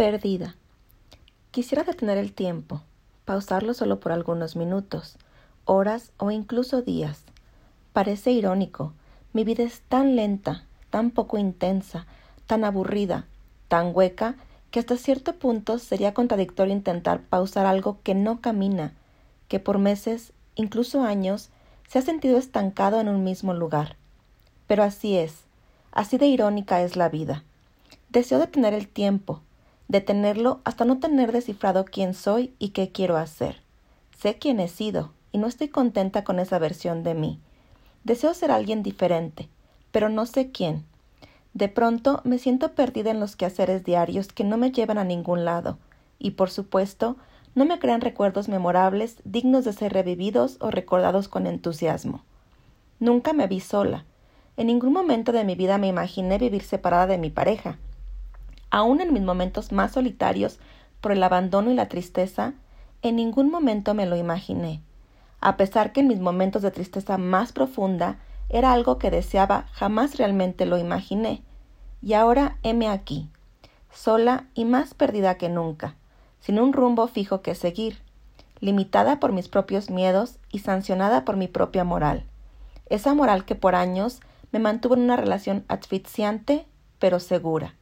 Perdida. 0.00 0.54
Quisiera 1.50 1.84
detener 1.84 2.16
el 2.16 2.32
tiempo, 2.32 2.80
pausarlo 3.26 3.74
solo 3.74 4.00
por 4.00 4.12
algunos 4.12 4.56
minutos, 4.56 5.18
horas 5.66 6.12
o 6.16 6.30
incluso 6.30 6.80
días. 6.80 7.22
Parece 7.92 8.30
irónico, 8.30 8.94
mi 9.34 9.44
vida 9.44 9.62
es 9.62 9.82
tan 9.82 10.16
lenta, 10.16 10.64
tan 10.88 11.10
poco 11.10 11.36
intensa, 11.36 12.06
tan 12.46 12.64
aburrida, 12.64 13.26
tan 13.68 13.94
hueca, 13.94 14.36
que 14.70 14.80
hasta 14.80 14.96
cierto 14.96 15.34
punto 15.34 15.78
sería 15.78 16.14
contradictorio 16.14 16.72
intentar 16.72 17.20
pausar 17.20 17.66
algo 17.66 17.98
que 18.02 18.14
no 18.14 18.40
camina, 18.40 18.94
que 19.48 19.60
por 19.60 19.76
meses, 19.76 20.32
incluso 20.54 21.02
años, 21.02 21.50
se 21.88 21.98
ha 21.98 22.02
sentido 22.02 22.38
estancado 22.38 23.02
en 23.02 23.10
un 23.10 23.22
mismo 23.22 23.52
lugar. 23.52 23.96
Pero 24.66 24.82
así 24.82 25.18
es, 25.18 25.42
así 25.92 26.16
de 26.16 26.24
irónica 26.24 26.80
es 26.80 26.96
la 26.96 27.10
vida. 27.10 27.44
Deseo 28.08 28.38
detener 28.38 28.72
el 28.72 28.88
tiempo, 28.88 29.42
detenerlo 29.90 30.60
hasta 30.62 30.84
no 30.84 31.00
tener 31.00 31.32
descifrado 31.32 31.84
quién 31.84 32.14
soy 32.14 32.54
y 32.60 32.68
qué 32.68 32.92
quiero 32.92 33.16
hacer. 33.16 33.60
Sé 34.16 34.38
quién 34.38 34.60
he 34.60 34.68
sido 34.68 35.10
y 35.32 35.38
no 35.38 35.48
estoy 35.48 35.66
contenta 35.66 36.22
con 36.22 36.38
esa 36.38 36.60
versión 36.60 37.02
de 37.02 37.14
mí. 37.14 37.40
Deseo 38.04 38.32
ser 38.32 38.52
alguien 38.52 38.84
diferente, 38.84 39.48
pero 39.90 40.08
no 40.08 40.26
sé 40.26 40.52
quién. 40.52 40.84
De 41.54 41.68
pronto 41.68 42.20
me 42.22 42.38
siento 42.38 42.72
perdida 42.76 43.10
en 43.10 43.18
los 43.18 43.34
quehaceres 43.34 43.82
diarios 43.82 44.28
que 44.28 44.44
no 44.44 44.56
me 44.58 44.70
llevan 44.70 44.96
a 44.96 45.04
ningún 45.04 45.44
lado, 45.44 45.78
y 46.20 46.32
por 46.32 46.50
supuesto 46.50 47.16
no 47.56 47.64
me 47.64 47.80
crean 47.80 48.00
recuerdos 48.00 48.48
memorables 48.48 49.16
dignos 49.24 49.64
de 49.64 49.72
ser 49.72 49.92
revividos 49.92 50.56
o 50.60 50.70
recordados 50.70 51.26
con 51.26 51.48
entusiasmo. 51.48 52.22
Nunca 53.00 53.32
me 53.32 53.48
vi 53.48 53.58
sola. 53.58 54.04
En 54.56 54.68
ningún 54.68 54.92
momento 54.92 55.32
de 55.32 55.42
mi 55.42 55.56
vida 55.56 55.78
me 55.78 55.88
imaginé 55.88 56.38
vivir 56.38 56.62
separada 56.62 57.08
de 57.08 57.18
mi 57.18 57.30
pareja, 57.30 57.78
Aún 58.70 59.00
en 59.00 59.12
mis 59.12 59.22
momentos 59.22 59.72
más 59.72 59.92
solitarios 59.92 60.58
por 61.00 61.12
el 61.12 61.22
abandono 61.22 61.70
y 61.70 61.74
la 61.74 61.88
tristeza, 61.88 62.54
en 63.02 63.16
ningún 63.16 63.50
momento 63.50 63.94
me 63.94 64.06
lo 64.06 64.16
imaginé, 64.16 64.82
a 65.40 65.56
pesar 65.56 65.92
que 65.92 66.00
en 66.00 66.08
mis 66.08 66.20
momentos 66.20 66.62
de 66.62 66.70
tristeza 66.70 67.16
más 67.16 67.52
profunda 67.52 68.18
era 68.48 68.72
algo 68.72 68.98
que 68.98 69.10
deseaba, 69.10 69.66
jamás 69.72 70.18
realmente 70.18 70.66
lo 70.66 70.76
imaginé. 70.76 71.42
Y 72.02 72.12
ahora 72.12 72.58
heme 72.62 72.88
aquí, 72.88 73.30
sola 73.92 74.46
y 74.54 74.64
más 74.64 74.94
perdida 74.94 75.36
que 75.36 75.48
nunca, 75.48 75.94
sin 76.40 76.58
un 76.58 76.72
rumbo 76.72 77.06
fijo 77.06 77.40
que 77.42 77.54
seguir, 77.54 78.02
limitada 78.60 79.18
por 79.20 79.32
mis 79.32 79.48
propios 79.48 79.88
miedos 79.88 80.38
y 80.50 80.58
sancionada 80.58 81.24
por 81.24 81.36
mi 81.36 81.48
propia 81.48 81.84
moral. 81.84 82.24
Esa 82.86 83.14
moral 83.14 83.44
que 83.44 83.54
por 83.54 83.74
años 83.74 84.20
me 84.52 84.58
mantuvo 84.58 84.94
en 84.94 85.02
una 85.02 85.16
relación 85.16 85.64
asfixiante 85.68 86.66
pero 86.98 87.18
segura. 87.20 87.74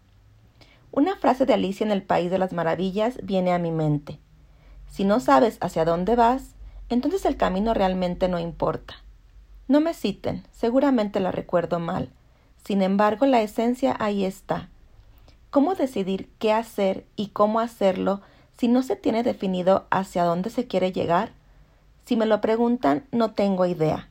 Una 0.91 1.17
frase 1.17 1.47
de 1.47 1.55
Alicia 1.55 1.85
en 1.85 1.93
el 1.93 2.03
País 2.03 2.31
de 2.31 2.39
las 2.39 2.53
Maravillas 2.53 3.19
viene 3.23 3.53
a 3.53 3.59
mi 3.59 3.71
mente. 3.71 4.19
Si 4.89 5.05
no 5.05 5.21
sabes 5.21 5.59
hacia 5.61 5.85
dónde 5.85 6.17
vas, 6.17 6.55
entonces 6.89 7.25
el 7.27 7.37
camino 7.37 7.75
realmente 7.75 8.29
no 8.29 8.39
importa. 8.39 8.95
No 9.69 9.81
me 9.81 9.93
citen, 9.93 10.45
seguramente 10.51 11.21
la 11.21 11.31
recuerdo 11.31 11.79
mal. 11.79 12.11
Sin 12.65 12.81
embargo, 12.81 13.27
la 13.27 13.43
esencia 13.43 13.95
ahí 13.99 14.25
está. 14.25 14.71
¿Cómo 15.51 15.75
decidir 15.75 16.31
qué 16.39 16.53
hacer 16.53 17.07
y 17.17 17.29
cómo 17.29 17.61
hacerlo 17.61 18.23
si 18.57 18.69
no 18.69 18.83
se 18.83 18.97
tiene 18.97 19.23
definido 19.23 19.87
hacia 19.91 20.25
dónde 20.25 20.49
se 20.49 20.67
quiere 20.67 20.93
llegar? 20.93 21.33
Si 22.07 22.17
me 22.17 22.25
lo 22.25 22.41
preguntan, 22.41 23.07
no 23.13 23.33
tengo 23.33 23.67
idea. 23.67 24.09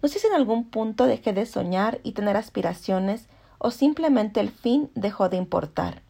No 0.00 0.08
sé 0.08 0.20
si 0.20 0.28
en 0.28 0.34
algún 0.34 0.70
punto 0.70 1.06
dejé 1.06 1.32
de 1.32 1.46
soñar 1.46 1.98
y 2.04 2.12
tener 2.12 2.36
aspiraciones 2.36 3.26
o 3.58 3.72
simplemente 3.72 4.38
el 4.38 4.50
fin 4.50 4.90
dejó 4.94 5.28
de 5.28 5.38
importar. 5.38 6.03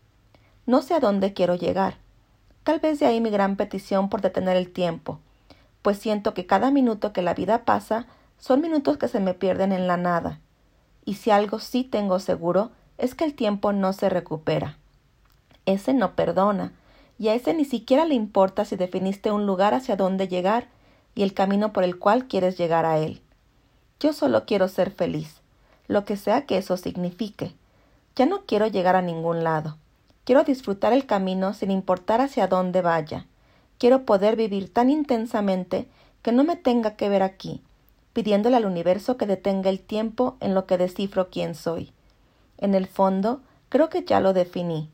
No 0.67 0.81
sé 0.81 0.95
a 0.95 1.01
dónde 1.01 1.35
quiero 1.35 1.57
llegar. 1.57 1.99
Tal 2.63 2.81
vez 2.81 2.99
de 2.99 3.07
ahí 3.07 3.21
mi 3.21 3.29
gran 3.29 3.57
petición 3.57 4.09
por 4.09 4.23
detener 4.23 4.57
el 4.57 4.73
tiempo, 4.73 5.21
pues 5.83 5.99
siento 5.99 6.33
que 6.33 6.47
cada 6.47 6.71
minuto 6.71 7.13
que 7.13 7.21
la 7.21 7.35
vida 7.35 7.67
pasa 7.67 8.07
son 8.39 8.63
minutos 8.63 8.97
que 8.97 9.09
se 9.09 9.21
me 9.21 9.35
pierden 9.35 9.73
en 9.73 9.87
la 9.87 9.99
nada. 9.99 10.41
Y 11.05 11.15
si 11.15 11.31
algo 11.31 11.59
sí 11.59 11.85
tengo 11.85 12.19
seguro 12.19 12.71
es 12.97 13.15
que 13.15 13.25
el 13.25 13.35
tiempo 13.35 13.73
no 13.75 13.93
se 13.93 14.09
recupera. 14.09 14.79
Ese 15.67 15.93
no 15.93 16.15
perdona, 16.15 16.73
y 17.19 17.29
a 17.29 17.35
ese 17.35 17.53
ni 17.53 17.67
siquiera 17.67 18.07
le 18.07 18.15
importa 18.15 18.65
si 18.65 18.77
definiste 18.77 19.31
un 19.31 19.45
lugar 19.45 19.75
hacia 19.75 19.97
dónde 19.97 20.29
llegar 20.29 20.69
y 21.15 21.23
el 21.23 21.35
camino 21.35 21.75
por 21.75 21.85
el 21.85 21.99
cual 21.99 22.27
quieres 22.27 22.57
llegar 22.57 22.87
a 22.87 22.99
él. 22.99 23.21
Yo 24.01 24.15
solo 24.15 24.47
quiero 24.47 24.69
ser 24.69 24.91
feliz, 24.91 25.43
lo 25.87 26.07
que 26.07 26.17
sea 26.17 26.47
que 26.47 26.57
eso 26.57 26.79
signifique. 26.79 27.53
Ya 28.17 28.25
no 28.27 28.43
quiero 28.47 28.67
llegar 28.67 28.97
a 28.97 29.03
ningún 29.03 29.45
lado. 29.45 29.77
Quiero 30.25 30.43
disfrutar 30.43 30.93
el 30.93 31.05
camino 31.07 31.53
sin 31.53 31.71
importar 31.71 32.21
hacia 32.21 32.47
dónde 32.47 32.81
vaya. 32.81 33.27
Quiero 33.79 34.05
poder 34.05 34.37
vivir 34.37 34.73
tan 34.73 34.89
intensamente 34.89 35.87
que 36.23 36.33
no 36.33 36.45
me 36.45 36.57
tenga 36.57 36.97
que 36.97 37.11
ver 37.11 37.23
aquí, 37.23 37.63
pidiéndole 38.15 38.57
al 38.57 38.65
universo 38.65 39.19
que 39.19 39.27
detenga 39.27 39.69
el 39.69 39.81
tiempo 39.81 40.37
en 40.41 40.55
lo 40.55 40.67
que 40.67 40.79
descifro 40.79 41.29
quién 41.29 41.55
soy. 41.55 41.93
En 42.57 42.75
el 42.75 42.87
fondo, 42.87 43.43
creo 43.69 43.91
que 43.91 44.05
ya 44.05 44.21
lo 44.21 44.33
definí, 44.33 44.89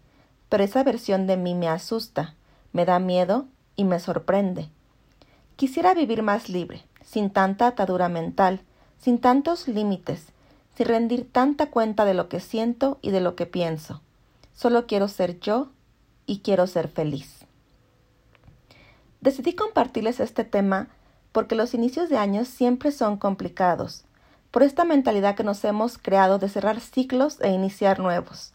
pero 0.49 0.65
esa 0.65 0.83
versión 0.83 1.29
de 1.29 1.37
mí 1.37 1.55
me 1.55 1.69
asusta, 1.69 2.35
me 2.73 2.85
da 2.85 2.99
miedo 2.99 3.47
y 3.77 3.85
me 3.85 4.01
sorprende. 4.01 4.69
Quisiera 5.55 5.95
vivir 5.95 6.23
más 6.23 6.49
libre, 6.49 6.83
sin 7.05 7.31
tanta 7.31 7.69
atadura 7.69 8.09
mental, 8.09 8.63
sin 8.99 9.19
tantos 9.19 9.69
límites, 9.69 10.33
sin 10.77 10.87
rendir 10.87 11.31
tanta 11.31 11.71
cuenta 11.71 12.05
de 12.05 12.15
lo 12.15 12.29
que 12.29 12.41
siento 12.41 12.99
y 13.03 13.11
de 13.11 13.21
lo 13.21 13.37
que 13.37 13.47
pienso. 13.47 14.01
Solo 14.61 14.87
quiero 14.87 15.09
ser 15.09 15.41
yo 15.41 15.71
y 16.27 16.41
quiero 16.41 16.67
ser 16.67 16.89
feliz. 16.89 17.47
Decidí 19.23 19.55
compartirles 19.55 20.21
este 20.21 20.45
tema 20.45 20.89
porque 21.33 21.55
los 21.55 21.73
inicios 21.73 22.11
de 22.11 22.19
años 22.19 22.47
siempre 22.47 22.93
son 22.93 23.17
complicados, 23.17 24.05
por 24.51 24.63
esta 24.63 24.85
mentalidad 24.85 25.35
que 25.35 25.45
nos 25.45 25.65
hemos 25.65 25.97
creado 25.97 26.39
de 26.39 26.51
cerrar 26.51 26.79
ciclos 26.81 27.41
e 27.41 27.49
iniciar 27.49 28.01
nuevos. 28.01 28.53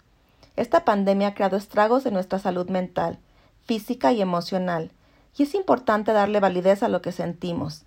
Esta 0.55 0.85
pandemia 0.85 1.29
ha 1.29 1.33
creado 1.33 1.57
estragos 1.57 2.05
en 2.05 2.13
nuestra 2.13 2.37
salud 2.37 2.69
mental, 2.69 3.17
física 3.63 4.11
y 4.11 4.21
emocional, 4.21 4.91
y 5.35 5.41
es 5.41 5.55
importante 5.55 6.11
darle 6.11 6.39
validez 6.39 6.83
a 6.83 6.87
lo 6.87 7.01
que 7.01 7.13
sentimos, 7.13 7.83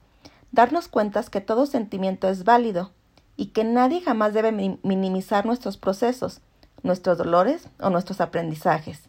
darnos 0.51 0.89
cuenta 0.89 1.23
que 1.23 1.41
todo 1.41 1.67
sentimiento 1.67 2.29
es 2.29 2.43
válido 2.43 2.91
y 3.37 3.51
que 3.51 3.63
nadie 3.63 4.01
jamás 4.01 4.35
debe 4.35 4.51
minimizar 4.83 5.47
nuestros 5.47 5.77
procesos, 5.77 6.41
nuestros 6.83 7.19
dolores 7.19 7.69
o 7.81 7.91
nuestros 7.91 8.21
aprendizajes. 8.21 9.09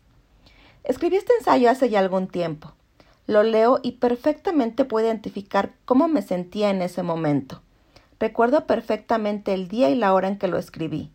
Escribí 0.83 1.17
este 1.17 1.33
ensayo 1.37 1.69
hace 1.69 1.89
ya 1.89 1.99
algún 1.99 2.27
tiempo. 2.27 2.73
Lo 3.27 3.43
leo 3.43 3.79
y 3.83 3.93
perfectamente 3.93 4.85
puedo 4.85 5.05
identificar 5.05 5.71
cómo 5.85 6.07
me 6.07 6.21
sentía 6.21 6.69
en 6.71 6.81
ese 6.81 7.03
momento. 7.03 7.61
Recuerdo 8.19 8.65
perfectamente 8.65 9.53
el 9.53 9.67
día 9.67 9.89
y 9.89 9.95
la 9.95 10.13
hora 10.13 10.27
en 10.27 10.37
que 10.37 10.47
lo 10.47 10.57
escribí. 10.57 11.11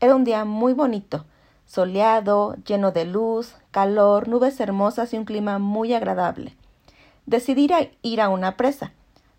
Era 0.00 0.14
un 0.14 0.24
día 0.24 0.44
muy 0.44 0.74
bonito, 0.74 1.24
soleado, 1.66 2.56
lleno 2.66 2.92
de 2.92 3.04
luz, 3.04 3.54
calor, 3.70 4.28
nubes 4.28 4.60
hermosas 4.60 5.12
y 5.12 5.18
un 5.18 5.24
clima 5.24 5.58
muy 5.58 5.92
agradable. 5.92 6.56
Decidí 7.26 7.68
ir 8.02 8.20
a 8.20 8.28
una 8.28 8.56
presa. 8.56 8.92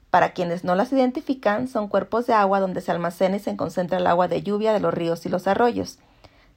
Para 0.09 0.33
quienes 0.33 0.63
no 0.63 0.75
las 0.75 0.91
identifican, 0.91 1.67
son 1.67 1.87
cuerpos 1.87 2.27
de 2.27 2.33
agua 2.33 2.59
donde 2.59 2.81
se 2.81 2.91
almacena 2.91 3.37
y 3.37 3.39
se 3.39 3.55
concentra 3.55 3.97
el 3.99 4.07
agua 4.07 4.27
de 4.27 4.43
lluvia 4.43 4.73
de 4.73 4.79
los 4.79 4.93
ríos 4.93 5.25
y 5.25 5.29
los 5.29 5.47
arroyos. 5.47 5.99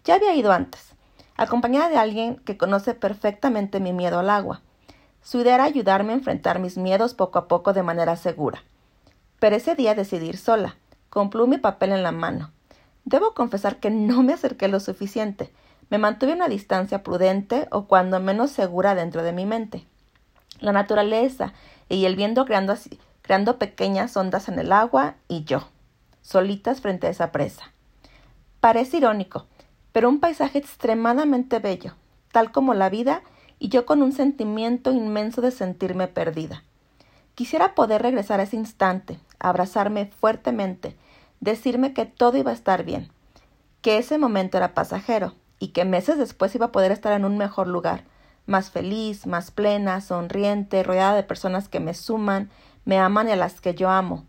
Ya 0.04 0.14
había 0.14 0.34
ido 0.34 0.52
antes, 0.52 0.94
acompañada 1.36 1.88
de 1.88 1.96
alguien 1.96 2.36
que 2.36 2.56
conoce 2.56 2.94
perfectamente 2.94 3.80
mi 3.80 3.92
miedo 3.92 4.18
al 4.18 4.30
agua. 4.30 4.62
Su 5.22 5.40
idea 5.40 5.56
era 5.56 5.64
ayudarme 5.64 6.12
a 6.12 6.16
enfrentar 6.16 6.58
mis 6.58 6.78
miedos 6.78 7.14
poco 7.14 7.38
a 7.38 7.48
poco 7.48 7.72
de 7.72 7.82
manera 7.82 8.16
segura. 8.16 8.62
Pero 9.38 9.56
ese 9.56 9.74
día 9.74 9.94
decidí 9.94 10.28
ir 10.28 10.38
sola, 10.38 10.76
con 11.10 11.28
pluma 11.28 11.56
y 11.56 11.58
papel 11.58 11.92
en 11.92 12.02
la 12.02 12.12
mano. 12.12 12.50
Debo 13.04 13.34
confesar 13.34 13.80
que 13.80 13.90
no 13.90 14.22
me 14.22 14.32
acerqué 14.32 14.68
lo 14.68 14.80
suficiente. 14.80 15.52
Me 15.90 15.98
mantuve 15.98 16.32
a 16.32 16.36
una 16.36 16.48
distancia 16.48 17.02
prudente 17.02 17.68
o 17.70 17.86
cuando 17.86 18.20
menos 18.20 18.50
segura 18.50 18.94
dentro 18.94 19.22
de 19.22 19.32
mi 19.32 19.44
mente. 19.44 19.86
La 20.60 20.72
naturaleza 20.72 21.52
y 21.88 22.04
el 22.04 22.16
viento 22.16 22.44
creando, 22.44 22.74
creando 23.22 23.58
pequeñas 23.58 24.16
ondas 24.16 24.48
en 24.48 24.58
el 24.58 24.72
agua 24.72 25.16
y 25.26 25.44
yo, 25.44 25.68
solitas 26.22 26.80
frente 26.80 27.06
a 27.06 27.10
esa 27.10 27.32
presa. 27.32 27.72
Parece 28.60 28.98
irónico, 28.98 29.46
pero 29.92 30.08
un 30.08 30.20
paisaje 30.20 30.58
extremadamente 30.58 31.58
bello, 31.58 31.94
tal 32.32 32.52
como 32.52 32.74
la 32.74 32.88
vida, 32.88 33.22
y 33.58 33.68
yo 33.68 33.86
con 33.86 34.02
un 34.02 34.12
sentimiento 34.12 34.92
inmenso 34.92 35.40
de 35.40 35.50
sentirme 35.50 36.08
perdida. 36.08 36.64
Quisiera 37.34 37.74
poder 37.74 38.02
regresar 38.02 38.40
a 38.40 38.44
ese 38.44 38.56
instante, 38.56 39.18
abrazarme 39.38 40.06
fuertemente, 40.06 40.96
decirme 41.40 41.92
que 41.92 42.06
todo 42.06 42.36
iba 42.36 42.50
a 42.50 42.54
estar 42.54 42.84
bien, 42.84 43.10
que 43.82 43.98
ese 43.98 44.18
momento 44.18 44.56
era 44.56 44.74
pasajero 44.74 45.34
y 45.58 45.68
que 45.68 45.84
meses 45.84 46.18
después 46.18 46.54
iba 46.54 46.66
a 46.66 46.72
poder 46.72 46.92
estar 46.92 47.12
en 47.12 47.24
un 47.24 47.38
mejor 47.38 47.66
lugar, 47.66 48.04
más 48.46 48.70
feliz, 48.70 49.26
más 49.26 49.50
plena, 49.50 50.00
sonriente, 50.00 50.82
rodeada 50.82 51.14
de 51.14 51.22
personas 51.22 51.68
que 51.68 51.80
me 51.80 51.94
suman, 51.94 52.50
me 52.84 52.98
aman 52.98 53.28
y 53.28 53.32
a 53.32 53.36
las 53.36 53.60
que 53.60 53.74
yo 53.74 53.90
amo. 53.90 54.24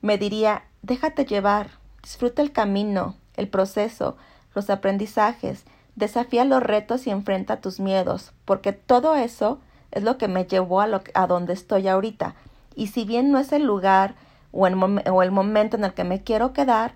Me 0.00 0.18
diría, 0.18 0.64
déjate 0.82 1.24
llevar, 1.24 1.70
disfruta 2.02 2.42
el 2.42 2.52
camino, 2.52 3.16
el 3.36 3.48
proceso, 3.48 4.16
los 4.54 4.70
aprendizajes, 4.70 5.64
Desafía 5.96 6.44
los 6.44 6.62
retos 6.62 7.06
y 7.06 7.10
enfrenta 7.10 7.60
tus 7.60 7.78
miedos, 7.78 8.32
porque 8.44 8.72
todo 8.72 9.14
eso 9.14 9.60
es 9.92 10.02
lo 10.02 10.18
que 10.18 10.26
me 10.26 10.44
llevó 10.44 10.80
a, 10.80 10.88
lo, 10.88 11.02
a 11.14 11.26
donde 11.28 11.52
estoy 11.52 11.86
ahorita. 11.86 12.34
Y 12.74 12.88
si 12.88 13.04
bien 13.04 13.30
no 13.30 13.38
es 13.38 13.52
el 13.52 13.64
lugar 13.64 14.16
o 14.50 14.66
el, 14.66 14.74
o 15.08 15.22
el 15.22 15.30
momento 15.30 15.76
en 15.76 15.84
el 15.84 15.94
que 15.94 16.02
me 16.02 16.22
quiero 16.22 16.52
quedar, 16.52 16.94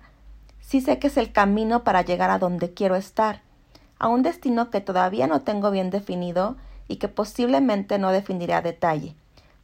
sí 0.59 0.81
sé 0.81 0.99
que 0.99 1.07
es 1.07 1.15
el 1.15 1.31
camino 1.31 1.85
para 1.85 2.01
llegar 2.01 2.29
a 2.29 2.39
donde 2.39 2.73
quiero 2.73 2.97
estar, 2.97 3.41
a 3.99 4.09
un 4.09 4.21
destino 4.21 4.69
que 4.69 4.81
todavía 4.81 5.27
no 5.27 5.41
tengo 5.41 5.71
bien 5.71 5.91
definido 5.91 6.57
y 6.89 6.97
que 6.97 7.07
posiblemente 7.07 7.99
no 7.99 8.11
definiré 8.11 8.53
a 8.53 8.61
detalle, 8.61 9.15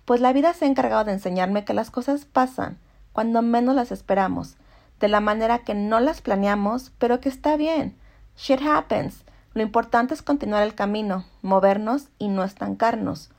pues 0.06 0.22
la 0.22 0.32
vida 0.32 0.54
se 0.54 0.64
ha 0.64 0.68
encargado 0.70 1.04
de 1.04 1.12
enseñarme 1.12 1.66
que 1.66 1.74
las 1.74 1.92
cosas 1.92 2.24
pasan 2.24 2.78
cuando 3.12 3.42
menos 3.42 3.76
las 3.76 3.92
esperamos, 3.92 4.56
de 5.00 5.08
la 5.08 5.20
manera 5.20 5.60
que 5.60 5.74
no 5.74 6.00
las 6.00 6.22
planeamos, 6.22 6.92
pero 6.98 7.20
que 7.20 7.30
está 7.30 7.58
bien. 7.58 7.98
Shit 8.38 8.62
happens. 8.62 9.24
Lo 9.54 9.62
importante 9.62 10.14
es 10.14 10.22
continuar 10.22 10.64
el 10.64 10.76
camino, 10.76 11.26
movernos 11.42 12.08
y 12.20 12.28
no 12.28 12.44
estancarnos. 12.44 13.30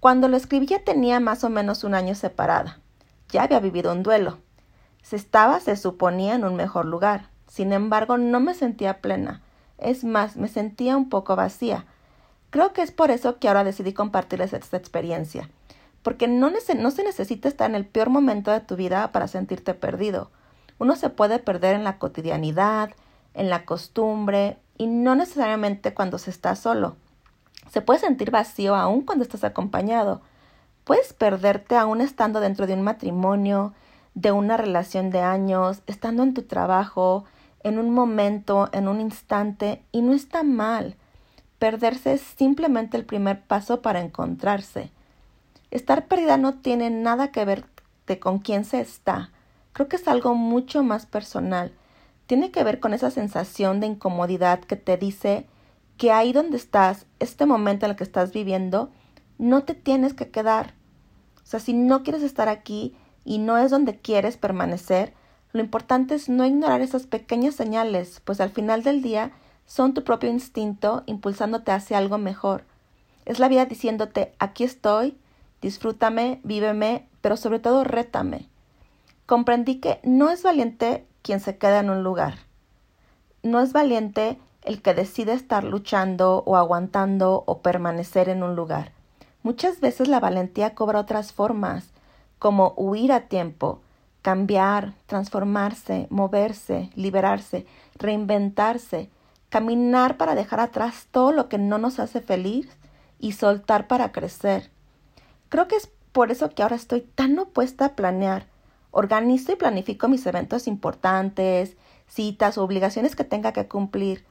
Cuando 0.00 0.28
lo 0.28 0.36
escribí 0.36 0.66
ya 0.66 0.84
tenía 0.84 1.18
más 1.18 1.42
o 1.44 1.50
menos 1.50 1.82
un 1.82 1.94
año 1.94 2.14
separada. 2.14 2.78
Ya 3.30 3.42
había 3.42 3.60
vivido 3.60 3.92
un 3.92 4.02
duelo. 4.02 4.38
Se 5.02 5.16
estaba, 5.16 5.60
se 5.60 5.76
suponía, 5.76 6.34
en 6.34 6.44
un 6.44 6.56
mejor 6.56 6.84
lugar. 6.84 7.30
Sin 7.46 7.72
embargo, 7.72 8.18
no 8.18 8.40
me 8.40 8.54
sentía 8.54 9.00
plena. 9.00 9.42
Es 9.78 10.04
más, 10.04 10.36
me 10.36 10.48
sentía 10.48 10.96
un 10.96 11.08
poco 11.08 11.34
vacía. 11.36 11.86
Creo 12.50 12.72
que 12.72 12.82
es 12.82 12.92
por 12.92 13.10
eso 13.10 13.38
que 13.38 13.48
ahora 13.48 13.64
decidí 13.64 13.92
compartirles 13.92 14.52
esta 14.52 14.76
experiencia. 14.76 15.50
Porque 16.02 16.28
no, 16.28 16.50
no 16.50 16.90
se 16.90 17.04
necesita 17.04 17.48
estar 17.48 17.68
en 17.68 17.76
el 17.76 17.86
peor 17.86 18.10
momento 18.10 18.50
de 18.50 18.60
tu 18.60 18.76
vida 18.76 19.10
para 19.12 19.28
sentirte 19.28 19.74
perdido. 19.74 20.30
Uno 20.78 20.96
se 20.96 21.10
puede 21.10 21.38
perder 21.38 21.74
en 21.74 21.84
la 21.84 21.98
cotidianidad, 21.98 22.90
en 23.34 23.50
la 23.50 23.64
costumbre, 23.64 24.58
y 24.76 24.86
no 24.86 25.14
necesariamente 25.14 25.92
cuando 25.92 26.18
se 26.18 26.30
está 26.30 26.54
solo. 26.54 26.96
Se 27.70 27.82
puede 27.82 28.00
sentir 28.00 28.30
vacío 28.30 28.74
aún 28.74 29.02
cuando 29.02 29.24
estás 29.24 29.44
acompañado. 29.44 30.22
Puedes 30.84 31.12
perderte 31.12 31.76
aún 31.76 32.00
estando 32.00 32.40
dentro 32.40 32.66
de 32.66 32.74
un 32.74 32.82
matrimonio, 32.82 33.74
de 34.14 34.32
una 34.32 34.56
relación 34.56 35.10
de 35.10 35.20
años, 35.20 35.82
estando 35.86 36.22
en 36.22 36.32
tu 36.32 36.42
trabajo, 36.42 37.24
en 37.62 37.78
un 37.78 37.90
momento, 37.90 38.68
en 38.72 38.88
un 38.88 39.00
instante, 39.00 39.82
y 39.92 40.02
no 40.02 40.12
está 40.14 40.42
mal. 40.42 40.96
Perderse 41.58 42.14
es 42.14 42.20
simplemente 42.22 42.96
el 42.96 43.04
primer 43.04 43.42
paso 43.42 43.82
para 43.82 44.00
encontrarse. 44.00 44.90
Estar 45.70 46.06
perdida 46.06 46.36
no 46.36 46.54
tiene 46.54 46.88
nada 46.88 47.32
que 47.32 47.44
ver 47.44 47.64
de 48.06 48.18
con 48.18 48.38
quién 48.38 48.64
se 48.64 48.80
está. 48.80 49.30
Creo 49.78 49.88
que 49.88 49.94
es 49.94 50.08
algo 50.08 50.34
mucho 50.34 50.82
más 50.82 51.06
personal 51.06 51.72
tiene 52.28 52.50
que 52.50 52.62
ver 52.62 52.78
con 52.78 52.92
esa 52.92 53.10
sensación 53.10 53.80
de 53.80 53.86
incomodidad 53.86 54.60
que 54.60 54.76
te 54.76 54.98
dice 54.98 55.46
que 55.96 56.12
ahí 56.12 56.34
donde 56.34 56.58
estás, 56.58 57.06
este 57.20 57.46
momento 57.46 57.86
en 57.86 57.92
el 57.92 57.96
que 57.96 58.04
estás 58.04 58.32
viviendo, 58.32 58.90
no 59.38 59.64
te 59.64 59.72
tienes 59.72 60.12
que 60.12 60.28
quedar. 60.28 60.74
O 61.42 61.46
sea, 61.46 61.58
si 61.58 61.72
no 61.72 62.02
quieres 62.02 62.22
estar 62.22 62.50
aquí 62.50 62.94
y 63.24 63.38
no 63.38 63.56
es 63.56 63.70
donde 63.70 63.96
quieres 63.96 64.36
permanecer, 64.36 65.14
lo 65.54 65.62
importante 65.62 66.14
es 66.16 66.28
no 66.28 66.44
ignorar 66.44 66.82
esas 66.82 67.06
pequeñas 67.06 67.54
señales, 67.54 68.20
pues 68.26 68.42
al 68.42 68.50
final 68.50 68.82
del 68.82 69.00
día 69.00 69.32
son 69.64 69.94
tu 69.94 70.04
propio 70.04 70.28
instinto 70.28 71.04
impulsándote 71.06 71.72
hacia 71.72 71.96
algo 71.96 72.18
mejor. 72.18 72.64
Es 73.24 73.38
la 73.38 73.48
vida 73.48 73.64
diciéndote, 73.64 74.34
aquí 74.38 74.64
estoy, 74.64 75.16
disfrútame, 75.62 76.42
víveme, 76.44 77.08
pero 77.22 77.38
sobre 77.38 77.58
todo 77.58 77.84
rétame. 77.84 78.50
Comprendí 79.28 79.78
que 79.78 80.00
no 80.04 80.30
es 80.30 80.42
valiente 80.42 81.06
quien 81.20 81.40
se 81.40 81.58
queda 81.58 81.80
en 81.80 81.90
un 81.90 82.02
lugar. 82.02 82.38
No 83.42 83.60
es 83.60 83.74
valiente 83.74 84.40
el 84.62 84.80
que 84.80 84.94
decide 84.94 85.34
estar 85.34 85.64
luchando 85.64 86.42
o 86.46 86.56
aguantando 86.56 87.44
o 87.46 87.58
permanecer 87.60 88.30
en 88.30 88.42
un 88.42 88.56
lugar. 88.56 88.92
Muchas 89.42 89.80
veces 89.80 90.08
la 90.08 90.18
valentía 90.18 90.74
cobra 90.74 91.00
otras 91.00 91.34
formas, 91.34 91.90
como 92.38 92.72
huir 92.78 93.12
a 93.12 93.28
tiempo, 93.28 93.82
cambiar, 94.22 94.94
transformarse, 95.04 96.06
moverse, 96.08 96.88
liberarse, 96.94 97.66
reinventarse, 97.96 99.10
caminar 99.50 100.16
para 100.16 100.36
dejar 100.36 100.60
atrás 100.60 101.06
todo 101.10 101.32
lo 101.32 101.50
que 101.50 101.58
no 101.58 101.76
nos 101.76 102.00
hace 102.00 102.22
feliz 102.22 102.66
y 103.18 103.32
soltar 103.32 103.88
para 103.88 104.10
crecer. 104.10 104.70
Creo 105.50 105.68
que 105.68 105.76
es 105.76 105.90
por 106.12 106.30
eso 106.30 106.48
que 106.48 106.62
ahora 106.62 106.76
estoy 106.76 107.02
tan 107.02 107.38
opuesta 107.38 107.84
a 107.84 107.94
planear, 107.94 108.46
Organizo 108.90 109.52
y 109.52 109.56
planifico 109.56 110.08
mis 110.08 110.26
eventos 110.26 110.66
importantes, 110.66 111.76
citas 112.06 112.58
o 112.58 112.64
obligaciones 112.64 113.16
que 113.16 113.24
tenga 113.24 113.52
que 113.52 113.68
cumplir, 113.68 114.24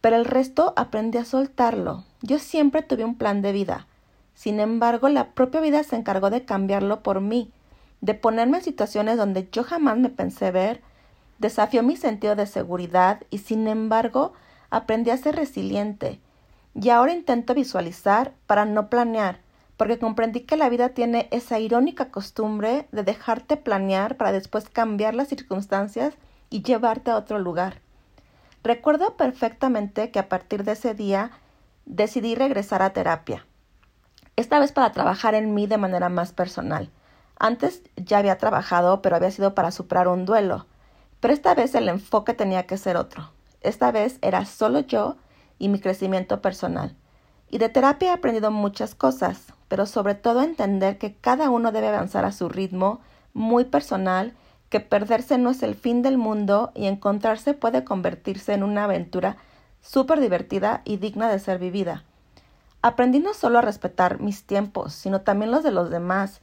pero 0.00 0.16
el 0.16 0.24
resto 0.24 0.72
aprendí 0.76 1.18
a 1.18 1.24
soltarlo. 1.24 2.04
Yo 2.22 2.38
siempre 2.38 2.82
tuve 2.82 3.04
un 3.04 3.16
plan 3.16 3.42
de 3.42 3.52
vida. 3.52 3.86
Sin 4.34 4.60
embargo, 4.60 5.08
la 5.08 5.32
propia 5.32 5.60
vida 5.60 5.82
se 5.82 5.96
encargó 5.96 6.30
de 6.30 6.44
cambiarlo 6.44 7.02
por 7.02 7.20
mí, 7.20 7.50
de 8.00 8.14
ponerme 8.14 8.58
en 8.58 8.64
situaciones 8.64 9.16
donde 9.16 9.48
yo 9.50 9.64
jamás 9.64 9.98
me 9.98 10.08
pensé 10.08 10.52
ver, 10.52 10.80
desafió 11.38 11.82
mi 11.82 11.96
sentido 11.96 12.36
de 12.36 12.46
seguridad 12.46 13.22
y 13.30 13.38
sin 13.38 13.66
embargo 13.66 14.32
aprendí 14.70 15.10
a 15.10 15.16
ser 15.16 15.34
resiliente. 15.34 16.20
Y 16.80 16.90
ahora 16.90 17.12
intento 17.12 17.54
visualizar 17.54 18.32
para 18.46 18.64
no 18.64 18.88
planear, 18.88 19.40
porque 19.78 19.98
comprendí 19.98 20.40
que 20.40 20.56
la 20.56 20.68
vida 20.68 20.90
tiene 20.90 21.28
esa 21.30 21.60
irónica 21.60 22.10
costumbre 22.10 22.88
de 22.90 23.04
dejarte 23.04 23.56
planear 23.56 24.16
para 24.16 24.32
después 24.32 24.68
cambiar 24.68 25.14
las 25.14 25.28
circunstancias 25.28 26.14
y 26.50 26.62
llevarte 26.62 27.12
a 27.12 27.16
otro 27.16 27.38
lugar. 27.38 27.80
Recuerdo 28.64 29.16
perfectamente 29.16 30.10
que 30.10 30.18
a 30.18 30.28
partir 30.28 30.64
de 30.64 30.72
ese 30.72 30.94
día 30.94 31.30
decidí 31.86 32.34
regresar 32.34 32.82
a 32.82 32.92
terapia, 32.92 33.46
esta 34.34 34.58
vez 34.58 34.72
para 34.72 34.92
trabajar 34.92 35.34
en 35.34 35.54
mí 35.54 35.68
de 35.68 35.78
manera 35.78 36.08
más 36.08 36.32
personal. 36.32 36.90
Antes 37.38 37.82
ya 37.96 38.18
había 38.18 38.36
trabajado, 38.36 39.00
pero 39.00 39.14
había 39.14 39.30
sido 39.30 39.54
para 39.54 39.70
superar 39.70 40.08
un 40.08 40.24
duelo, 40.24 40.66
pero 41.20 41.32
esta 41.32 41.54
vez 41.54 41.74
el 41.76 41.88
enfoque 41.88 42.34
tenía 42.34 42.66
que 42.66 42.78
ser 42.78 42.96
otro. 42.96 43.30
Esta 43.60 43.92
vez 43.92 44.18
era 44.22 44.44
solo 44.44 44.80
yo 44.80 45.16
y 45.58 45.68
mi 45.68 45.78
crecimiento 45.80 46.42
personal. 46.42 46.96
Y 47.48 47.58
de 47.58 47.68
terapia 47.68 48.10
he 48.10 48.14
aprendido 48.14 48.50
muchas 48.50 48.94
cosas, 48.94 49.52
pero 49.68 49.86
sobre 49.86 50.14
todo 50.14 50.42
entender 50.42 50.98
que 50.98 51.14
cada 51.14 51.50
uno 51.50 51.72
debe 51.72 51.88
avanzar 51.88 52.24
a 52.24 52.32
su 52.32 52.48
ritmo, 52.48 53.00
muy 53.34 53.64
personal, 53.64 54.34
que 54.68 54.80
perderse 54.80 55.38
no 55.38 55.50
es 55.50 55.62
el 55.62 55.74
fin 55.74 56.02
del 56.02 56.18
mundo 56.18 56.72
y 56.74 56.86
encontrarse 56.86 57.54
puede 57.54 57.84
convertirse 57.84 58.52
en 58.52 58.62
una 58.62 58.84
aventura 58.84 59.36
súper 59.80 60.20
divertida 60.20 60.82
y 60.84 60.96
digna 60.96 61.28
de 61.28 61.38
ser 61.38 61.58
vivida. 61.58 62.04
Aprendí 62.82 63.18
no 63.18 63.34
solo 63.34 63.58
a 63.58 63.62
respetar 63.62 64.20
mis 64.20 64.44
tiempos, 64.44 64.92
sino 64.92 65.22
también 65.22 65.50
los 65.50 65.64
de 65.64 65.70
los 65.70 65.90
demás. 65.90 66.40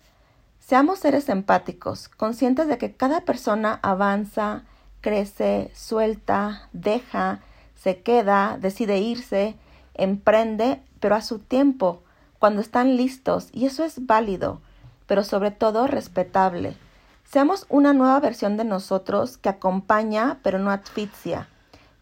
Seamos 0.60 1.00
seres 1.00 1.30
empáticos, 1.30 2.10
conscientes 2.10 2.68
de 2.68 2.78
que 2.78 2.94
cada 2.94 3.22
persona 3.22 3.80
avanza, 3.84 4.64
crece, 5.02 5.72
suelta, 5.76 6.68
deja, 6.74 7.40
se 7.76 8.02
queda, 8.02 8.58
decide 8.60 8.98
irse, 8.98 9.56
emprende, 9.94 10.82
pero 11.00 11.16
a 11.16 11.22
su 11.22 11.40
tiempo, 11.40 12.02
cuando 12.46 12.62
están 12.62 12.96
listos, 12.96 13.50
y 13.54 13.66
eso 13.66 13.84
es 13.84 14.06
válido, 14.06 14.62
pero 15.08 15.24
sobre 15.24 15.50
todo 15.50 15.88
respetable. 15.88 16.78
Seamos 17.24 17.66
una 17.70 17.92
nueva 17.92 18.20
versión 18.20 18.56
de 18.56 18.64
nosotros 18.64 19.40
que 19.40 19.50
acompaña 19.50 20.38
pero 20.44 20.60
no 20.60 20.70
asfixia, 20.70 21.50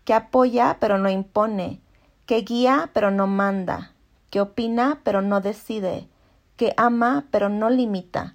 que 0.04 0.14
apoya 0.14 0.76
pero 0.82 0.98
no 0.98 1.10
impone, 1.10 1.80
que 2.26 2.42
guía 2.42 2.90
pero 2.92 3.10
no 3.10 3.26
manda, 3.26 3.94
que 4.32 4.42
opina 4.42 5.00
pero 5.06 5.22
no 5.22 5.40
decide, 5.40 6.10
que 6.58 6.74
ama 6.76 7.24
pero 7.32 7.48
no 7.48 7.70
limita. 7.70 8.34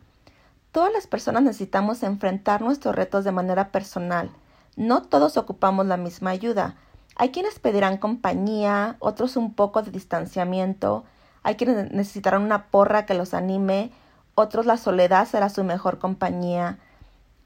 Todas 0.73 0.91
las 0.95 1.07
personas 1.07 1.43
necesitamos 1.43 2.03
enfrentar 2.03 2.63
nuestros 2.63 2.95
retos 2.95 3.25
de 3.25 3.33
manera 3.33 3.71
personal. 3.71 4.31
No 4.77 5.03
todos 5.03 5.37
ocupamos 5.37 5.85
la 5.85 5.99
misma 5.99 6.31
ayuda. 6.31 6.77
Hay 7.17 7.33
quienes 7.33 7.59
pedirán 7.59 7.99
compañía, 7.99 8.97
otros 8.99 9.37
un 9.37 9.53
poco 9.53 9.83
de 9.83 9.91
distanciamiento, 9.91 11.05
hay 11.49 11.55
quienes 11.55 11.91
necesitarán 11.93 12.43
una 12.43 12.67
porra 12.67 13.07
que 13.07 13.15
los 13.15 13.33
anime, 13.33 13.91
otros 14.35 14.67
la 14.67 14.77
soledad 14.77 15.27
será 15.27 15.49
su 15.49 15.65
mejor 15.65 15.99
compañía. 15.99 16.79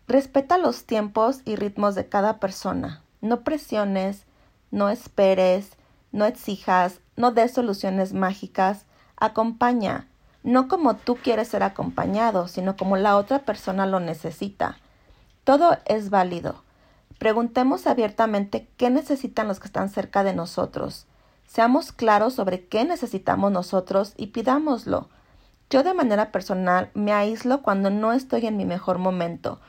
Respeta 0.08 0.58
los 0.58 0.86
tiempos 0.86 1.40
y 1.44 1.54
ritmos 1.54 1.94
de 1.94 2.08
cada 2.08 2.40
persona. 2.40 3.04
No 3.20 3.42
presiones, 3.42 4.24
no 4.72 4.88
esperes, 4.88 5.76
no 6.10 6.24
exijas, 6.24 6.98
no 7.14 7.30
des 7.30 7.54
soluciones 7.54 8.12
mágicas. 8.12 8.86
Acompaña, 9.14 10.08
no 10.42 10.66
como 10.66 10.96
tú 10.96 11.14
quieres 11.14 11.46
ser 11.46 11.62
acompañado, 11.62 12.48
sino 12.48 12.76
como 12.76 12.96
la 12.96 13.16
otra 13.16 13.44
persona 13.44 13.86
lo 13.86 14.00
necesita. 14.00 14.78
Todo 15.44 15.78
es 15.84 16.10
válido. 16.10 16.64
Preguntemos 17.20 17.86
abiertamente 17.86 18.68
qué 18.76 18.90
necesitan 18.90 19.46
los 19.46 19.60
que 19.60 19.68
están 19.68 19.90
cerca 19.90 20.24
de 20.24 20.34
nosotros. 20.34 21.06
Seamos 21.52 21.92
claros 21.92 22.32
sobre 22.32 22.64
qué 22.64 22.86
necesitamos 22.86 23.52
nosotros 23.52 24.14
y 24.16 24.28
pidámoslo. 24.28 25.10
Yo 25.68 25.82
de 25.82 25.92
manera 25.92 26.32
personal 26.32 26.90
me 26.94 27.12
aíslo 27.12 27.60
cuando 27.60 27.90
no 27.90 28.14
estoy 28.14 28.46
en 28.46 28.56
mi 28.56 28.64
mejor 28.64 28.96
momento. 28.96 29.60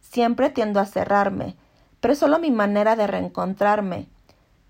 Siempre 0.00 0.48
tiendo 0.48 0.80
a 0.80 0.86
cerrarme, 0.86 1.54
pero 2.00 2.14
es 2.14 2.20
solo 2.20 2.38
mi 2.38 2.50
manera 2.50 2.96
de 2.96 3.06
reencontrarme. 3.06 4.08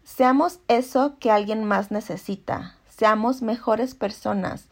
Seamos 0.03 0.59
eso 0.67 1.15
que 1.21 1.31
alguien 1.31 1.63
más 1.63 1.93
necesita, 1.93 2.75
seamos 2.89 3.43
mejores 3.43 3.95
personas, 3.95 4.67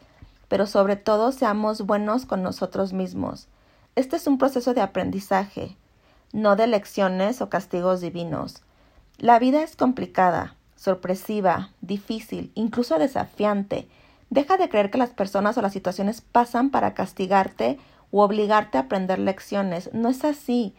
pero 0.49 0.67
sobre 0.67 0.97
todo 0.97 1.31
seamos 1.31 1.83
buenos 1.83 2.25
con 2.25 2.43
nosotros 2.43 2.91
mismos. 2.91 3.47
Este 3.95 4.17
es 4.17 4.27
un 4.27 4.37
proceso 4.37 4.73
de 4.73 4.81
aprendizaje, 4.81 5.77
no 6.33 6.57
de 6.57 6.67
lecciones 6.67 7.41
o 7.41 7.47
castigos 7.47 8.01
divinos. 8.01 8.63
La 9.17 9.39
vida 9.39 9.63
es 9.63 9.77
complicada, 9.77 10.57
sorpresiva, 10.75 11.69
difícil, 11.81 12.51
incluso 12.55 12.99
desafiante. 12.99 13.87
Deja 14.29 14.57
de 14.57 14.69
creer 14.69 14.91
que 14.91 14.97
las 14.97 15.11
personas 15.11 15.57
o 15.57 15.61
las 15.61 15.73
situaciones 15.73 16.21
pasan 16.21 16.69
para 16.69 16.93
castigarte 16.93 17.79
o 18.11 18.23
obligarte 18.23 18.77
a 18.77 18.81
aprender 18.81 19.19
lecciones. 19.19 19.89
No 19.93 20.09
es 20.09 20.23
así. 20.23 20.75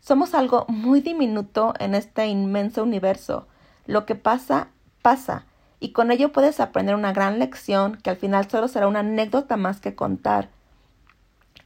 Somos 0.00 0.34
algo 0.34 0.64
muy 0.68 1.00
diminuto 1.00 1.74
en 1.78 1.94
este 1.94 2.26
inmenso 2.26 2.82
universo. 2.82 3.46
Lo 3.86 4.06
que 4.06 4.14
pasa, 4.14 4.68
pasa, 5.02 5.46
y 5.80 5.90
con 5.90 6.10
ello 6.10 6.32
puedes 6.32 6.60
aprender 6.60 6.94
una 6.94 7.12
gran 7.12 7.38
lección 7.38 7.96
que 8.02 8.10
al 8.10 8.16
final 8.16 8.48
solo 8.50 8.68
será 8.68 8.88
una 8.88 9.00
anécdota 9.00 9.56
más 9.56 9.80
que 9.80 9.94
contar. 9.94 10.48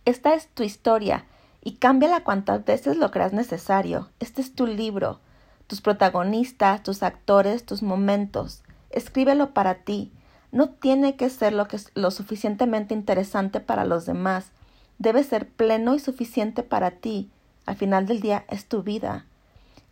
Esta 0.04 0.34
es 0.34 0.48
tu 0.48 0.62
historia, 0.62 1.26
y 1.62 1.72
cámbiala 1.72 2.24
cuantas 2.24 2.64
veces 2.64 2.96
lo 2.96 3.10
creas 3.10 3.32
necesario. 3.32 4.08
Este 4.20 4.40
es 4.40 4.54
tu 4.54 4.66
libro, 4.66 5.20
tus 5.68 5.80
protagonistas, 5.80 6.82
tus 6.82 7.04
actores, 7.04 7.64
tus 7.64 7.82
momentos. 7.82 8.62
Escríbelo 8.90 9.52
para 9.54 9.84
ti. 9.84 10.10
No 10.50 10.70
tiene 10.70 11.14
que 11.14 11.28
ser 11.28 11.52
lo, 11.52 11.68
que 11.68 11.76
es 11.76 11.92
lo 11.94 12.10
suficientemente 12.10 12.94
interesante 12.94 13.60
para 13.60 13.84
los 13.84 14.06
demás. 14.06 14.50
Debe 14.98 15.22
ser 15.22 15.46
pleno 15.46 15.94
y 15.94 16.00
suficiente 16.00 16.62
para 16.62 16.90
ti. 16.90 17.30
Al 17.66 17.76
final 17.76 18.06
del 18.06 18.20
día 18.20 18.46
es 18.48 18.66
tu 18.66 18.82
vida. 18.82 19.26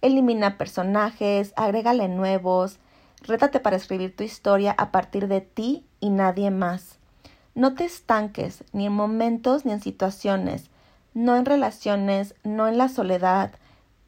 Elimina 0.00 0.56
personajes, 0.56 1.52
agrégale 1.56 2.08
nuevos, 2.08 2.78
rétate 3.22 3.60
para 3.60 3.76
escribir 3.76 4.16
tu 4.16 4.24
historia 4.24 4.74
a 4.78 4.90
partir 4.90 5.28
de 5.28 5.42
ti 5.42 5.84
y 6.00 6.08
nadie 6.08 6.50
más. 6.50 6.98
No 7.54 7.74
te 7.74 7.84
estanques 7.84 8.64
ni 8.72 8.86
en 8.86 8.92
momentos 8.92 9.66
ni 9.66 9.72
en 9.72 9.82
situaciones, 9.82 10.70
no 11.12 11.36
en 11.36 11.44
relaciones, 11.44 12.34
no 12.44 12.66
en 12.66 12.78
la 12.78 12.88
soledad. 12.88 13.52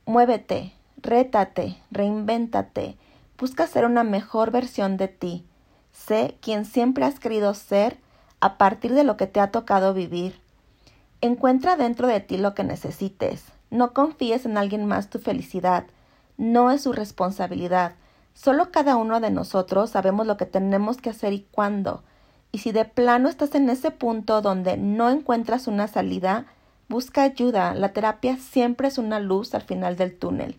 Muévete, 0.07 0.73
rétate, 1.02 1.78
reinvéntate, 1.90 2.97
busca 3.38 3.67
ser 3.67 3.85
una 3.85 4.05
mejor 4.05 4.50
versión 4.50 4.97
de 4.97 5.09
ti. 5.09 5.45
Sé 5.93 6.37
quien 6.40 6.64
siempre 6.64 7.05
has 7.05 7.19
querido 7.19 7.55
ser 7.55 7.99
a 8.40 8.59
partir 8.59 8.95
de 8.95 9.05
lo 9.05 9.17
que 9.17 9.26
te 9.26 9.40
ha 9.40 9.50
tocado 9.50 9.95
vivir. 9.95 10.40
Encuentra 11.21 11.76
dentro 11.76 12.07
de 12.07 12.21
ti 12.21 12.37
lo 12.37 12.55
que 12.55 12.64
necesites. 12.64 13.45
No 13.71 13.93
confíes 13.93 14.47
en 14.47 14.57
alguien 14.57 14.87
más 14.87 15.11
tu 15.11 15.19
felicidad. 15.19 15.85
No 16.37 16.71
es 16.71 16.83
su 16.83 16.93
responsabilidad. 16.93 17.95
Solo 18.35 18.71
cada 18.71 18.97
uno 18.97 19.19
de 19.19 19.31
nosotros 19.31 19.90
sabemos 19.90 20.26
lo 20.26 20.37
que 20.37 20.47
tenemos 20.47 20.99
que 20.99 21.11
hacer 21.11 21.33
y 21.33 21.47
cuándo. 21.50 22.05
Y 22.52 22.59
si 22.59 22.71
de 22.73 22.85
plano 22.85 23.28
estás 23.28 23.55
en 23.57 23.69
ese 23.69 23.90
punto 23.90 24.40
donde 24.40 24.76
no 24.76 25.11
encuentras 25.11 25.67
una 25.67 25.88
salida, 25.88 26.47
busca 26.88 27.23
ayuda. 27.23 27.75
La 27.75 27.93
terapia 27.93 28.37
siempre 28.37 28.88
es 28.88 28.99
una 28.99 29.19
luz 29.21 29.55
al 29.55 29.62
final 29.62 29.97
del 29.97 30.17
túnel. 30.17 30.57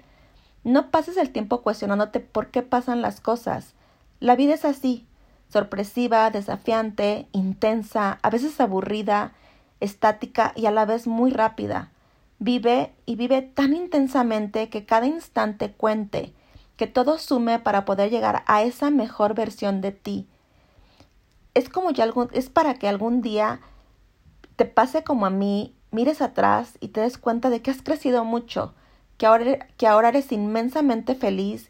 No 0.63 0.92
pases 0.92 1.18
el 1.18 1.32
tiempo 1.32 1.62
cuestionándote 1.62 2.20
por 2.20 2.48
qué 2.48 2.62
pasan 2.62 3.01
las 3.01 3.22
cosas. 3.22 3.74
La 4.20 4.36
vida 4.36 4.54
es 4.54 4.66
así, 4.66 5.06
sorpresiva, 5.51 6.30
desafiante, 6.30 7.28
intensa, 7.32 8.20
a 8.22 8.30
veces 8.30 8.60
aburrida, 8.60 9.34
estática 9.80 10.54
y 10.56 10.66
a 10.66 10.72
la 10.72 10.86
vez 10.86 11.08
muy 11.08 11.32
rápida. 11.32 11.92
Vive 12.39 12.94
y 13.06 13.16
vive 13.16 13.42
tan 13.42 13.74
intensamente 13.74 14.70
que 14.70 14.86
cada 14.86 15.08
instante 15.08 15.72
cuente, 15.72 16.34
que 16.78 16.88
todo 16.88 17.18
sume 17.18 17.60
para 17.60 17.86
poder 17.86 18.10
llegar 18.10 18.44
a 18.46 18.63
esa 18.63 18.89
mejor 18.89 19.34
versión 19.34 19.82
de 19.82 19.92
ti. 19.92 20.28
Es 21.54 21.68
como 21.68 21.92
ya 21.92 22.04
algún, 22.04 22.30
es 22.32 22.50
para 22.50 22.75
que 22.75 22.88
algún 22.88 23.22
día 23.22 23.60
te 24.56 24.66
pase 24.66 25.04
como 25.04 25.25
a 25.25 25.30
mí, 25.30 25.74
mires 25.92 26.22
atrás 26.22 26.78
y 26.80 26.89
te 26.89 27.01
des 27.01 27.18
cuenta 27.18 27.50
de 27.50 27.62
que 27.62 27.72
has 27.72 27.82
crecido 27.82 28.24
mucho, 28.24 28.74
que 29.20 29.28
ahora, 29.28 29.68
que 29.78 29.86
ahora 29.86 30.10
eres 30.10 30.32
inmensamente 30.32 31.14
feliz 31.14 31.70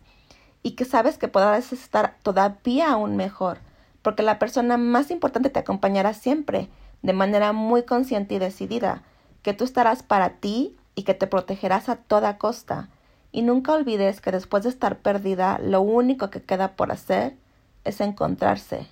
y 0.62 0.72
que 0.72 0.86
sabes 0.86 1.18
que 1.18 1.27
podrás 1.27 1.74
estar 1.74 2.15
todavía 2.22 2.91
aún 2.91 3.18
mejor, 3.18 3.58
porque 4.03 4.24
la 4.24 4.38
persona 4.39 4.77
más 4.77 5.10
importante 5.10 5.50
te 5.50 5.60
acompañará 5.60 6.13
siempre, 6.13 6.70
de 7.01 7.13
manera 7.13 7.51
muy 7.51 7.84
consciente 7.84 8.36
y 8.36 8.39
decidida, 8.39 9.01
que 9.41 9.53
tú 9.53 9.63
estarás 9.63 10.03
para 10.03 10.36
ti 10.36 10.77
y 10.94 11.03
que 11.03 11.15
te 11.15 11.25
protegerás 11.25 11.89
a 11.89 11.96
toda 11.96 12.38
costa. 12.38 12.88
Y 13.32 13.41
nunca 13.41 13.74
olvides 13.74 14.22
que 14.22 14.32
después 14.32 14.63
de 14.63 14.70
estar 14.70 15.00
perdida, 15.00 15.60
lo 15.60 15.82
único 15.82 16.29
que 16.29 16.44
queda 16.44 16.75
por 16.75 16.91
hacer 16.91 17.36
es 17.84 18.00
encontrarse. 18.00 18.88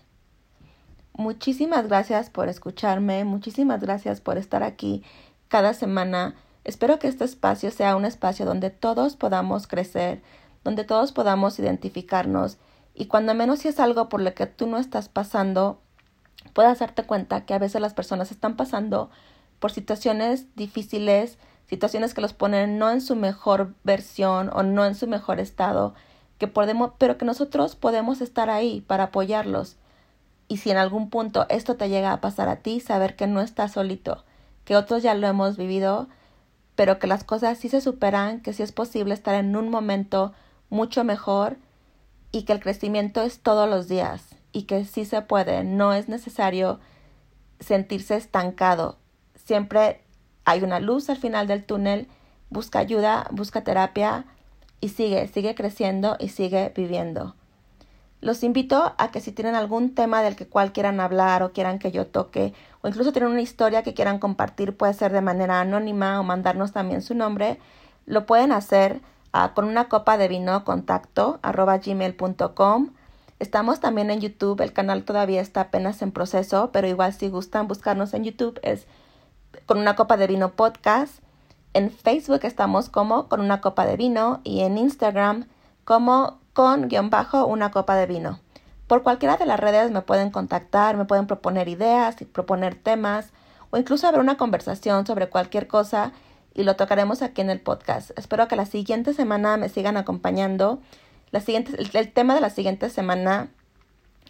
Muchísimas 1.14 1.88
gracias 1.88 2.32
por 2.32 2.50
escucharme, 2.50 3.24
muchísimas 3.24 3.82
gracias 3.82 4.20
por 4.20 4.38
estar 4.40 4.64
aquí 4.64 5.04
cada 5.48 5.76
semana. 5.76 6.36
Espero 6.68 7.00
que 7.00 7.08
este 7.08 7.24
espacio 7.24 7.72
sea 7.72 7.96
un 7.96 8.04
espacio 8.04 8.46
donde 8.46 8.70
todos 8.72 9.16
podamos 9.16 9.68
crecer, 9.68 10.22
donde 10.66 10.84
todos 10.84 11.14
podamos 11.14 11.58
identificarnos 11.60 12.58
y 12.94 13.06
cuando 13.06 13.34
menos 13.34 13.60
si 13.60 13.70
es 13.70 13.80
algo 13.80 14.10
por 14.10 14.22
lo 14.22 14.34
que 14.34 14.48
tú 14.48 14.68
no 14.68 14.78
estás 14.78 15.08
pasando, 15.08 15.80
puedas 16.52 16.80
darte 16.80 17.04
cuenta 17.04 17.46
que 17.46 17.54
a 17.54 17.58
veces 17.58 17.80
las 17.80 17.94
personas 17.94 18.32
están 18.32 18.58
pasando 18.58 19.10
por 19.60 19.72
situaciones 19.72 20.54
difíciles, 20.58 21.38
situaciones 21.70 22.14
que 22.14 22.20
los 22.20 22.34
ponen 22.34 22.78
no 22.78 22.92
en 22.92 23.00
su 23.00 23.16
mejor 23.16 23.74
versión 23.86 24.50
o 24.52 24.62
no 24.62 24.84
en 24.86 24.96
su 24.96 25.08
mejor 25.08 25.40
estado, 25.40 25.94
que 26.38 26.48
podemos, 26.48 26.92
pero 26.98 27.18
que 27.18 27.24
nosotros 27.24 27.78
podemos 27.78 28.20
estar 28.20 28.50
ahí 28.50 28.82
para 28.82 29.06
apoyarlos. 29.06 29.78
Y 30.50 30.58
si 30.58 30.70
en 30.70 30.78
algún 30.78 31.10
punto 31.10 31.46
esto 31.48 31.78
te 31.78 31.88
llega 31.88 32.12
a 32.12 32.20
pasar 32.20 32.50
a 32.50 32.58
ti, 32.58 32.82
saber 32.82 33.16
que 33.16 33.26
no 33.26 33.40
estás 33.40 33.72
solito, 33.72 34.26
que 34.66 34.76
otros 34.76 35.02
ya 35.02 35.14
lo 35.14 35.28
hemos 35.28 35.56
vivido, 35.56 36.10
pero 36.78 37.00
que 37.00 37.08
las 37.08 37.24
cosas 37.24 37.58
sí 37.58 37.70
se 37.70 37.82
superan, 37.82 38.40
que 38.40 38.54
sí 38.54 38.62
es 38.62 38.72
posible 38.72 39.16
estar 39.16 39.34
en 39.34 39.56
un 39.56 39.70
momento 39.70 40.34
mucho 40.70 41.04
mejor 41.04 41.58
y 42.32 42.44
que 42.44 42.54
el 42.54 42.60
crecimiento 42.60 43.24
es 43.24 43.40
todos 43.40 43.68
los 43.68 43.88
días 43.88 44.36
y 44.54 44.64
que 44.64 44.86
sí 44.86 45.04
se 45.04 45.24
puede, 45.24 45.64
no 45.64 45.92
es 45.92 46.08
necesario 46.08 46.80
sentirse 47.60 48.16
estancado. 48.16 49.00
Siempre 49.34 50.02
hay 50.46 50.62
una 50.62 50.80
luz 50.80 51.10
al 51.10 51.18
final 51.18 51.48
del 51.48 51.66
túnel, 51.66 52.08
busca 52.52 52.78
ayuda, 52.78 53.28
busca 53.32 53.64
terapia 53.64 54.26
y 54.80 54.90
sigue, 54.90 55.28
sigue 55.30 55.56
creciendo 55.56 56.16
y 56.20 56.30
sigue 56.30 56.72
viviendo. 56.76 57.36
Los 58.20 58.44
invito 58.44 58.96
a 58.98 59.12
que 59.12 59.22
si 59.22 59.32
tienen 59.32 59.54
algún 59.54 59.94
tema 59.94 60.24
del 60.24 60.36
que 60.36 60.48
cual 60.48 60.74
quieran 60.74 61.00
hablar 61.00 61.44
o 61.44 61.52
quieran 61.52 61.78
que 61.78 61.92
yo 61.92 62.08
toque 62.08 62.54
o 62.82 62.88
incluso 62.88 63.12
tienen 63.12 63.32
una 63.32 63.42
historia 63.42 63.84
que 63.84 63.94
quieran 63.94 64.18
compartir, 64.18 64.76
puede 64.76 64.94
ser 64.94 65.12
de 65.12 65.22
manera 65.22 65.62
anónima 65.62 66.20
o 66.20 66.24
mandarnos 66.24 66.72
también 66.72 67.02
su 67.04 67.14
nombre, 67.14 67.60
lo 68.06 68.26
pueden 68.26 68.52
hacer 68.52 69.02
ah, 69.34 69.52
con 69.54 69.66
una 69.66 69.88
copa 69.88 70.18
de 70.18 70.28
vino 70.28 70.64
contacto. 70.66 71.40
Estamos 73.40 73.80
también 73.80 74.10
en 74.10 74.20
YouTube, 74.20 74.62
el 74.62 74.74
canal 74.74 75.04
todavía 75.04 75.42
está 75.42 75.62
apenas 75.62 76.02
en 76.02 76.12
proceso, 76.12 76.72
pero 76.72 76.88
igual 76.88 77.14
si 77.14 77.30
gustan 77.30 77.68
buscarnos 77.68 78.16
en 78.16 78.24
YouTube 78.24 78.60
es 78.64 78.88
con 79.68 79.78
una 79.78 79.96
copa 79.96 80.18
de 80.18 80.26
vino 80.26 80.54
podcast. 80.54 81.20
En 81.74 81.92
Facebook 81.92 82.40
estamos 82.44 82.90
como 82.90 83.28
con 83.28 83.42
una 83.42 83.62
copa 83.62 83.86
de 83.86 83.96
vino 83.96 84.42
y 84.44 84.62
en 84.62 84.80
Instagram 84.80 85.48
como 85.84 86.40
con 86.58 86.88
guion 86.88 87.12
bajo 87.12 87.46
una 87.46 87.70
copa 87.70 87.96
de 87.96 88.08
vino. 88.08 88.40
Por 88.88 89.04
cualquiera 89.04 89.38
de 89.38 89.46
las 89.46 89.60
redes 89.60 89.92
me 89.92 90.02
pueden 90.02 90.32
contactar, 90.32 90.98
me 90.98 91.06
pueden 91.06 91.28
proponer 91.28 91.68
ideas, 91.68 92.16
proponer 92.34 92.74
temas 92.74 93.32
o 93.70 93.78
incluso 93.78 94.08
haber 94.08 94.22
una 94.22 94.38
conversación 94.38 95.06
sobre 95.06 95.30
cualquier 95.30 95.68
cosa 95.68 96.14
y 96.56 96.64
lo 96.64 96.76
tocaremos 96.76 97.22
aquí 97.22 97.42
en 97.42 97.52
el 97.52 97.62
podcast. 97.62 98.10
Espero 98.18 98.48
que 98.48 98.56
la 98.56 98.66
siguiente 98.66 99.14
semana 99.14 99.56
me 99.58 99.70
sigan 99.70 99.98
acompañando. 99.98 100.82
La 101.30 101.42
siguiente, 101.42 101.74
el, 101.78 101.92
el 101.94 102.12
tema 102.12 102.34
de 102.34 102.42
la 102.42 102.50
siguiente 102.50 102.90
semana 102.90 103.50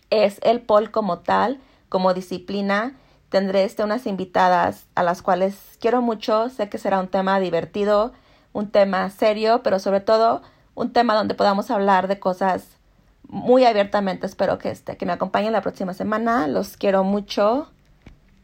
es 0.10 0.42
el 0.44 0.60
POL 0.60 0.92
como 0.92 1.20
tal, 1.20 1.62
como 1.88 2.14
disciplina 2.14 2.98
tendré 3.30 3.64
este, 3.64 3.86
unas 3.86 4.06
invitadas 4.06 4.86
a 4.96 5.04
las 5.04 5.22
cuales 5.22 5.78
quiero 5.80 6.02
mucho. 6.02 6.50
Sé 6.50 6.68
que 6.68 6.78
será 6.78 7.00
un 7.00 7.08
tema 7.08 7.40
divertido, 7.40 8.12
un 8.52 8.70
tema 8.70 9.10
serio, 9.12 9.62
pero 9.64 9.80
sobre 9.80 10.02
todo 10.02 10.42
un 10.78 10.94
tema 10.94 11.16
donde 11.16 11.34
podamos 11.34 11.72
hablar 11.72 12.08
de 12.08 12.20
cosas 12.20 12.78
muy 13.28 13.66
abiertamente. 13.66 14.28
Espero 14.28 14.60
que, 14.60 14.70
este, 14.70 14.96
que 14.96 15.08
me 15.08 15.12
acompañen 15.12 15.52
la 15.52 15.62
próxima 15.62 15.96
semana. 15.96 16.48
Los 16.48 16.78
quiero 16.78 17.04
mucho. 17.04 17.72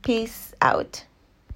Peace 0.02 0.56
out. 0.60 1.13